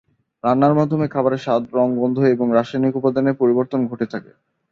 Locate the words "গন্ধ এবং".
1.97-2.47